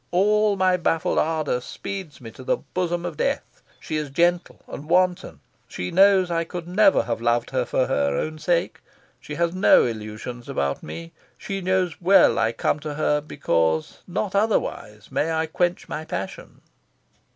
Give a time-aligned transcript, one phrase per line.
[0.09, 3.61] All my baffled ardour speeds me to the bosom of Death.
[3.79, 5.41] She is gentle and wanton.
[5.67, 8.79] She knows I could never have loved her for her own sake.
[9.19, 11.11] She has no illusions about me.
[11.37, 16.61] She knows well I come to her because not otherwise may I quench my passion."